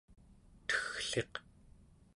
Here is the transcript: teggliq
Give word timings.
teggliq 0.67 1.33